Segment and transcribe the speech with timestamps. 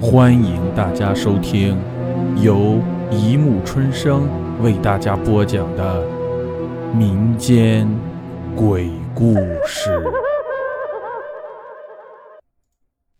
[0.00, 1.76] 欢迎大家收听
[2.40, 4.28] 由一木春生
[4.62, 6.06] 为大家播讲的
[6.94, 7.88] 民间
[8.54, 9.34] 鬼故
[9.66, 10.00] 事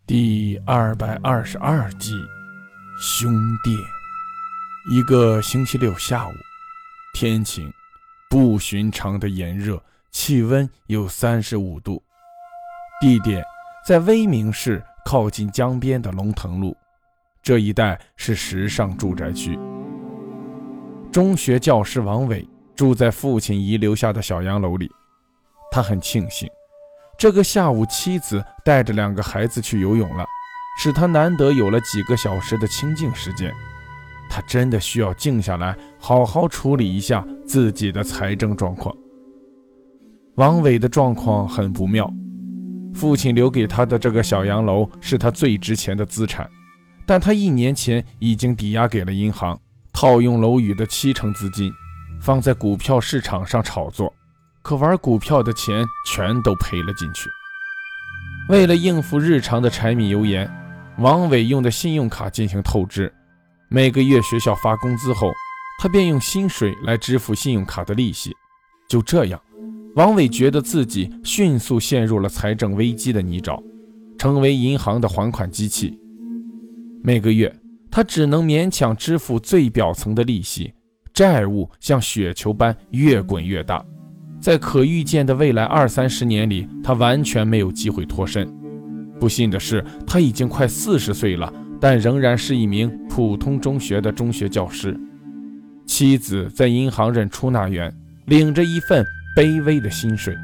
[0.07, 2.13] 第二百二十二集
[3.01, 3.29] 《凶
[3.65, 3.77] 殿》。
[4.89, 6.33] 一个星期六下午，
[7.13, 7.73] 天晴，
[8.31, 9.83] 不寻常的炎热，
[10.13, 12.01] 气温有三十五度。
[13.01, 13.45] 地点
[13.85, 16.77] 在威明市靠近江边的龙腾路，
[17.43, 19.59] 这一带是时尚住宅区。
[21.11, 24.91] 中学教师王伟住在父亲遗留下的小洋楼里，
[25.71, 26.49] 他很庆幸，
[27.19, 30.25] 这个下午妻子带着两个孩子去游泳了，
[30.79, 33.53] 使他难得有了几个小时的清静时间。
[34.31, 38.95] 他真的需要静下来，好好处理一下自己的财政状况。
[40.35, 42.13] 王伟的状况很不妙。
[42.99, 46.51] 父亲留给他的这个小洋楼是他最值钱的资产，
[47.07, 49.57] 但他一年前已经抵押给了银行，
[49.93, 51.73] 套用楼宇的七成资金，
[52.21, 54.13] 放在股票市场上炒作，
[54.63, 57.31] 可玩股票的钱全都赔了进去。
[58.49, 60.51] 为了应付日常的柴米油盐，
[60.99, 63.15] 王伟用的信用卡进行透支，
[63.69, 65.31] 每个月学校发工资后，
[65.81, 68.35] 他便用薪水来支付信用卡的利息，
[68.89, 69.41] 就这样。
[69.99, 73.61] 王伟觉得自己迅速陷入了财政危机的泥沼，
[74.17, 75.99] 成为银行的还款机器。
[77.03, 77.53] 每个月，
[77.91, 80.73] 他只能勉强支付最表层的利息，
[81.13, 83.85] 债务像雪球般越滚越大。
[84.41, 88.49] 在可预见的未来二三十年里，他完全没有机会脱身。
[89.19, 94.97] 不幸的是，他已经快四十岁了，但仍然是一名普通中学的中学教师。
[95.87, 97.93] 妻子在银行任出纳员，
[98.27, 99.05] 领着一份。
[99.39, 100.37] 卑微的薪水，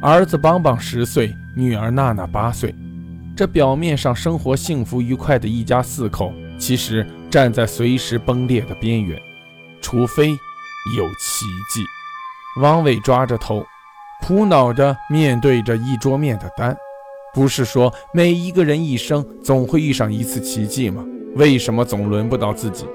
[0.00, 2.74] 儿子邦邦十岁，女儿娜娜八岁。
[3.36, 9.16] 这表面上生活幸福愉快的一家四口，其实站在随时崩裂的边缘。
[9.80, 10.30] 除非
[10.96, 11.84] 有奇迹。
[12.60, 13.64] 王伟抓着头，
[14.22, 16.76] 苦恼地面对着一桌面的单。
[17.32, 21.04] 不是说每一个人一生总会遇上一次奇迹吗？
[21.36, 22.86] 为什么总轮不到自己？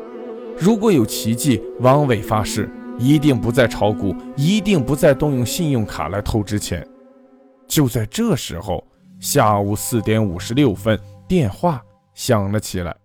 [0.59, 2.69] 如果有奇迹，王伟发誓。
[2.97, 6.85] 一定不再炒股，一定不再动用信用卡来透支钱。
[7.68, 8.84] 就在这时候，
[9.19, 11.81] 下午四点五十六分，电话
[12.13, 12.96] 响了起来。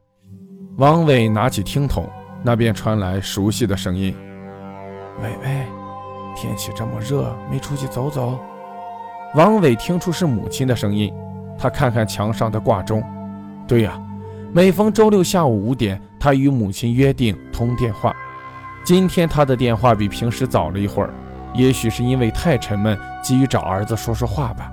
[0.79, 2.09] 王伟拿起听筒，
[2.43, 4.15] 那边传来熟悉的声音
[5.23, 5.67] ：“伟伟，
[6.35, 8.39] 天气这么热，没出去走走？”
[9.35, 11.13] 王伟听出是母亲的声音，
[11.59, 13.03] 他看看墙上的挂钟，
[13.67, 14.01] 对呀，
[14.53, 18.15] 每逢周六下午五点，他与母亲约定通电话。
[18.85, 21.15] 今天他的电话比平时早了一会儿，
[21.55, 24.73] 也许是因为太沉闷，急于找儿子说说话吧。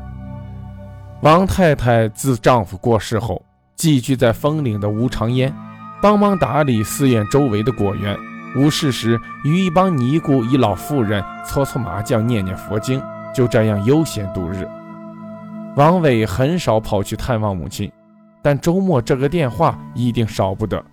[1.22, 3.40] 王太太自丈夫过世后，
[3.76, 5.54] 寄居在枫岭的吴长烟，
[6.02, 8.18] 帮忙打理寺院周围的果园，
[8.56, 13.00] 无事时与一帮尼姑一老妇人搓搓麻将、念念佛经，
[13.32, 14.68] 就这样悠闲度日。
[15.76, 17.92] 王伟很少跑去探望母亲，
[18.42, 20.84] 但周末这个电话一定少不得。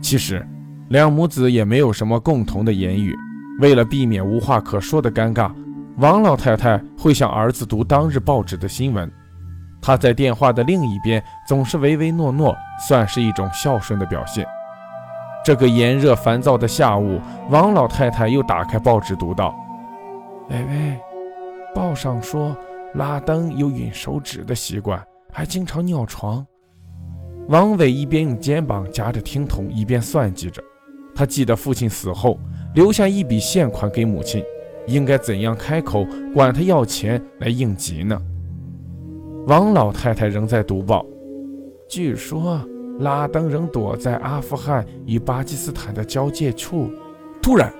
[0.00, 0.46] 其实。
[0.88, 3.12] 两母子也没有什么共同的言语，
[3.60, 5.52] 为了避免无话可说的尴尬，
[5.98, 9.10] 王老太太会向儿子读当日报纸的新闻。
[9.82, 12.56] 她在电话的另一边总是唯唯诺诺，
[12.88, 14.46] 算是一种孝顺的表现。
[15.44, 17.20] 这个炎热烦躁的下午，
[17.50, 19.54] 王老太太又打开报纸读道
[20.50, 21.00] ：“喂喂，
[21.74, 22.56] 报上说
[22.94, 25.00] 拉登有吮手指的习惯，
[25.32, 26.46] 还经常尿床。”
[27.48, 30.62] 王伟一边用肩膀夹着听筒，一边算计着。
[31.16, 32.38] 他记得父亲死后
[32.74, 34.44] 留下一笔现款给母亲，
[34.86, 38.20] 应该怎样开口管他要钱来应急呢？
[39.46, 41.06] 王老太太仍在读报，
[41.88, 42.60] 据说
[42.98, 46.90] 拉登仍躲在阿富汗与巴基斯坦的交界处。
[47.40, 47.72] 突然，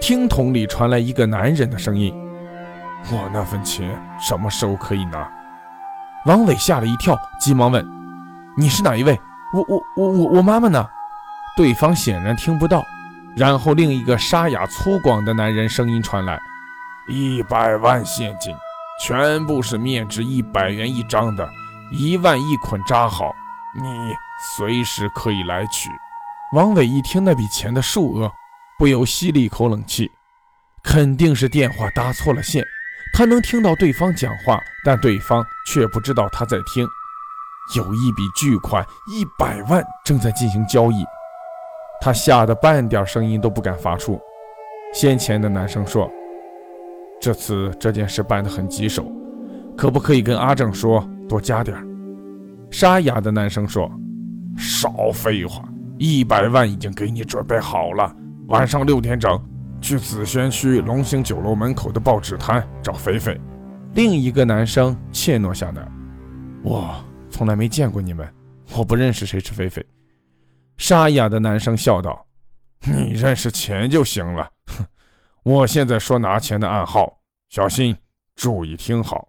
[0.00, 2.14] 听筒里传来一个男人的声音
[3.10, 5.28] ：“我那份钱什么时候可以拿？”
[6.26, 7.84] 王伟吓了一跳，急忙问
[8.56, 9.18] ：“你是哪一位？
[9.54, 10.86] 我、我、我、我、我妈妈呢？”
[11.56, 12.86] 对方显然听不到，
[13.34, 16.38] 然后另一个沙哑粗犷的男人声音传来
[17.08, 18.54] ：“一百万现金，
[19.02, 21.48] 全部是面值一百元一张的，
[21.90, 23.34] 一万一捆扎好，
[23.74, 24.14] 你
[24.54, 25.88] 随时可以来取。”
[26.52, 28.30] 王伟一听那笔钱的数额，
[28.78, 30.10] 不由吸了一口冷气，
[30.84, 32.62] 肯定是电话搭错了线。
[33.14, 36.86] 他能听到对方讲话，但对方却不知道他在听。
[37.74, 41.04] 有一笔巨款一百万正在进行交易。
[42.00, 44.20] 他吓得半点声音都不敢发出。
[44.92, 46.10] 先前的男生说
[47.20, 49.04] ：“这次这件事办得很棘手，
[49.76, 51.76] 可不可以跟阿正说多加点
[52.70, 53.90] 沙哑的男生说
[54.56, 58.14] ：“少废话，一百万已经给你准备好了。
[58.48, 59.40] 晚上六点整，
[59.80, 63.38] 去紫轩区龙兴酒楼门口的报纸摊找肥肥。
[63.94, 65.88] 另一个男生怯懦下来
[66.62, 66.94] ：“我
[67.28, 68.26] 从来没见过你们，
[68.76, 69.84] 我不认识谁是肥肥。”
[70.78, 72.26] 沙哑的男生笑道
[72.84, 74.50] ：“你认识钱就行了。
[74.66, 74.84] 哼，
[75.42, 77.18] 我现在说拿钱的暗号，
[77.48, 77.96] 小心，
[78.34, 79.28] 注意听好。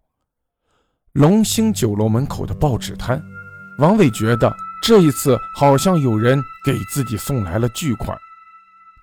[1.14, 3.22] 龙兴酒楼门口的报纸摊。”
[3.80, 4.52] 王伟觉得
[4.82, 8.18] 这一次好像有人给自己送来了巨款，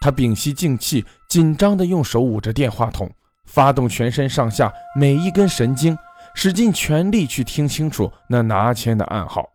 [0.00, 3.08] 他屏息静气，紧张地用手捂着电话筒，
[3.44, 5.96] 发动全身上下每一根神经，
[6.34, 9.48] 使尽全力去听清楚那拿钱的暗号。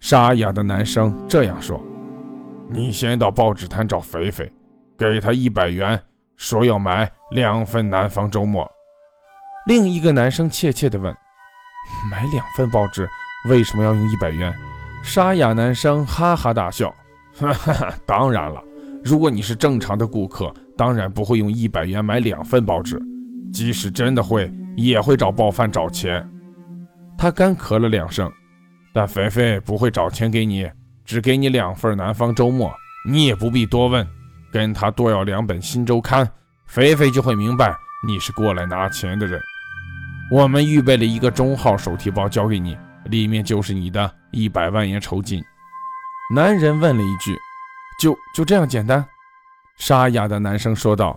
[0.00, 1.82] 沙哑的男生这样说
[2.68, 4.52] ：“你先到报纸摊找肥肥，
[4.96, 6.00] 给他一百元，
[6.36, 8.64] 说要买两份《南方周末》。”
[9.66, 11.12] 另一个男生怯怯地问
[12.10, 13.08] ：“买两份报纸？”
[13.48, 14.52] 为什么要用一百元？
[15.04, 16.92] 沙哑男生哈哈大笑，
[17.36, 18.60] 哈哈，当然了，
[19.04, 23.00] 如果你是正常的顾客，当然不会用一百元买两份报纸，
[23.52, 26.28] 即使真的会，也会找报贩找钱。
[27.16, 28.28] 他干咳了两声，
[28.96, 30.66] 但肥肥不会找钱给你，
[31.04, 32.70] 只给你两份《南方周末》，
[33.06, 34.08] 你也不必多问，
[34.50, 36.24] 跟他多要两本《新周刊》，
[36.66, 37.76] 肥肥就会明白
[38.08, 39.38] 你是过来拿钱的人。
[40.30, 42.74] 我们预备了一个中号手提包交给你。
[43.10, 45.44] 里面就是你的一百万元酬金。
[46.34, 47.36] 男人问了一句
[48.00, 49.04] ：“就就这样简单？”
[49.76, 51.16] 沙哑的男生说道：“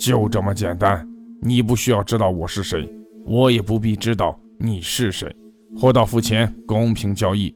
[0.00, 1.06] 就这么简单。
[1.42, 2.90] 你不需要知道我是谁，
[3.26, 5.30] 我也不必知道你是谁。
[5.76, 7.54] 货到付钱，公平交易。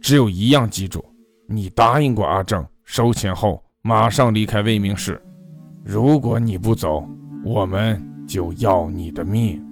[0.00, 1.04] 只有一样记住，
[1.48, 5.20] 你答应过阿正，收钱后马上离开未明市。
[5.84, 7.08] 如果你不走，
[7.44, 9.62] 我们就要你的命。”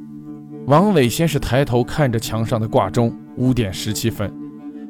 [0.67, 3.12] 王伟先是抬头看着墙上的挂钟。
[3.38, 4.31] 五点十七分，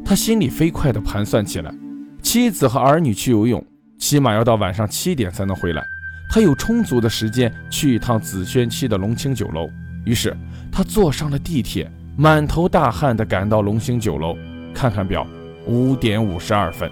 [0.04, 1.72] 他心里飞快地盘算起来。
[2.20, 3.64] 妻子和儿女去游泳，
[3.98, 5.84] 起码要到晚上七点才能回来。
[6.28, 9.70] 他有充足的时间去一趟紫轩区的龙清酒楼。
[10.04, 10.36] 于是
[10.72, 14.36] 他坐上了地铁，满头大汗地赶到龙兴酒楼。
[14.74, 15.26] 看看表，
[15.66, 16.90] 五点五十二分。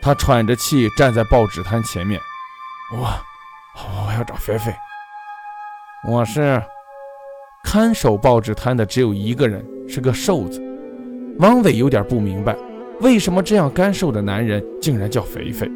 [0.00, 2.20] 他喘着气站在报纸摊前面。
[2.92, 3.08] 我，
[3.76, 4.72] 我要找菲菲。
[6.06, 6.62] 我是。
[7.64, 10.60] 看守报纸摊的只有一个人，是个瘦子。
[11.38, 12.56] 王伟有点不明白，
[13.00, 15.70] 为什么这样干瘦的男人竟然叫肥肥。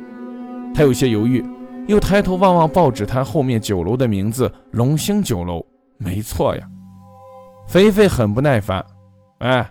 [0.75, 1.44] 他有些犹豫，
[1.87, 5.64] 又抬头望望报纸摊后面酒楼的名字“龙兴酒楼”，
[5.97, 6.69] 没错呀。
[7.66, 8.84] 肥肥很不耐烦
[9.38, 9.68] ：“哎，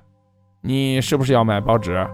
[0.60, 2.06] 你是不是要买报纸？”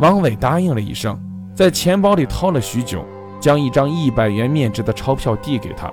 [0.00, 1.18] 王伟答应了一声，
[1.54, 3.04] 在钱包里掏了许久，
[3.38, 5.90] 将一张一百元面值的钞票递给他。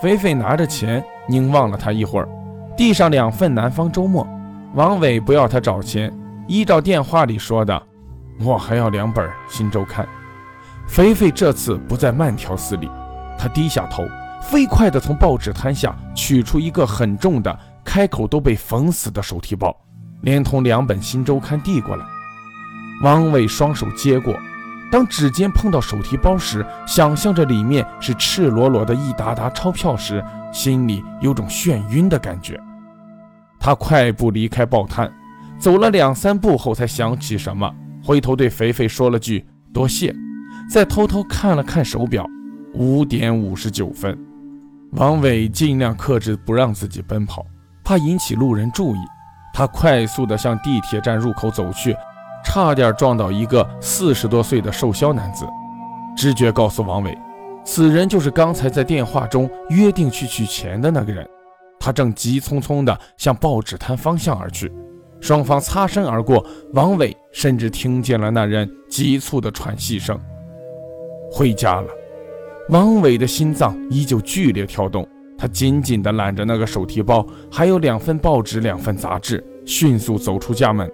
[0.00, 2.28] 肥肥拿着钱，凝望了他一会儿。
[2.76, 4.24] 递上两份《南方周末》，
[4.74, 7.82] 王伟不要他找钱，依照电话里说的，
[8.40, 10.06] 我还要两本《新周刊》。
[10.86, 12.88] 肥肥这次不再慢条斯理，
[13.36, 14.04] 他低下头，
[14.40, 17.58] 飞快地从报纸摊下取出一个很重的、
[17.88, 19.74] 开口都被缝死的手提包，
[20.20, 22.04] 连同两本《新周刊》递过来。
[23.02, 24.38] 王伟双手接过，
[24.92, 32.60] 当指尖碰到手提包时，想象着里面是赤裸裸的一沓沓钞票时，心里有种眩晕的感觉。
[33.58, 35.10] 他快步离开报摊，
[35.58, 37.74] 走了两三步后才想起什么，
[38.04, 40.14] 回头对肥肥说了句“多谢”，
[40.70, 42.26] 再偷偷看了看手表，
[42.74, 44.14] 五点五十九分。
[44.92, 47.46] 王伟尽量克制不让自己奔跑，
[47.88, 48.98] 怕引起路人注意。
[49.50, 51.96] 他快速地向地铁站入口走去，
[52.44, 55.46] 差点撞到一个四十多岁的瘦削男子。
[56.14, 57.16] 直觉告诉王伟，
[57.64, 61.26] 此人就是刚才在电话中约定去取钱的那个人。
[61.80, 64.70] 他正急匆匆地向报纸摊方向而去，
[65.18, 66.44] 双方擦身而过。
[66.74, 70.20] 王伟甚至听见了那人急促的喘息声。
[71.32, 71.88] 回家了，
[72.68, 75.08] 王伟的心脏依旧剧烈跳动。
[75.38, 80.90] 他紧紧地揽着那个手提包，还有两份报纸、两份杂志，迅速走出家门。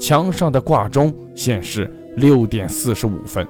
[0.00, 3.46] 墙上的挂钟显示六点四十五分，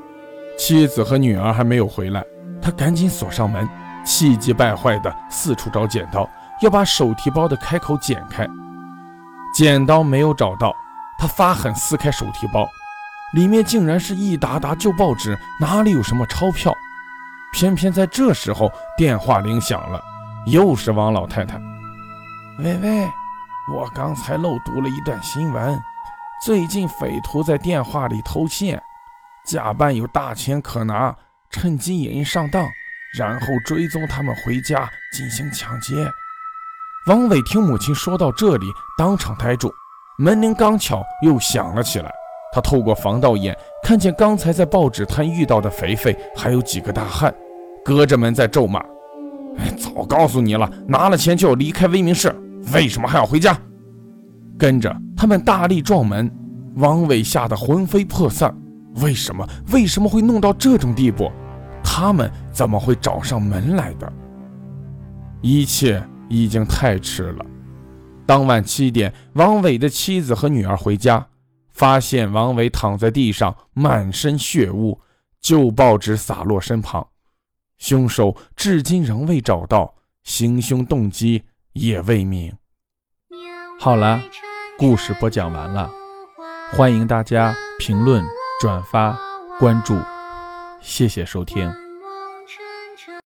[0.58, 2.24] 妻子和女儿还没有回来。
[2.60, 3.66] 他赶紧锁上门，
[4.04, 6.28] 气急败坏地四处找剪刀。
[6.60, 8.48] 要把手提包的开口剪开，
[9.52, 10.72] 剪刀没有找到，
[11.18, 12.68] 他发狠撕开手提包，
[13.34, 16.72] 里面竟然是一沓沓旧报纸，哪里有什么钞票？
[17.52, 20.00] 偏偏在这时候，电话铃响了，
[20.46, 21.60] 又是王老太太。
[22.58, 23.08] 喂喂，
[23.72, 25.78] 我刚才漏读了一段新闻，
[26.44, 28.80] 最近匪徒在电话里偷窃，
[29.46, 31.14] 假扮有大钱可拿，
[31.50, 32.66] 趁机引人上当，
[33.16, 36.10] 然后追踪他们回家进行抢劫。
[37.06, 38.66] 王伟听母亲说到这里，
[38.98, 39.72] 当场呆住。
[40.18, 42.12] 门铃刚巧又响了起来，
[42.52, 47.34] 他透过防盗眼看见刚才在报纸摊遇到的肥肥，还有几个大汉，
[47.84, 48.84] 隔着门在咒骂
[49.76, 52.34] ：“早告诉你了，拿了钱就要离开威明市，
[52.72, 53.58] 为什么还要回家？”
[54.58, 56.30] 跟着他们大力撞门，
[56.76, 58.54] 王伟吓得魂飞魄散。
[58.96, 59.48] 为什么？
[59.72, 61.30] 为什么会弄到这种地步？
[61.82, 64.12] 他们怎么会找上门来的？
[65.40, 67.44] 一切已经太迟了。
[68.24, 71.26] 当晚七点，王伟的妻子和女儿回家，
[71.72, 75.00] 发现王伟躺在地上，满身血污，
[75.40, 77.04] 旧报纸洒落身旁。
[77.82, 82.56] 凶手至今仍未找到，行凶动机也未明。
[83.80, 84.22] 好了，
[84.78, 85.90] 故事播讲完了，
[86.70, 88.24] 欢迎大家评论、
[88.60, 89.18] 转发、
[89.58, 89.98] 关注，
[90.80, 91.81] 谢谢收听。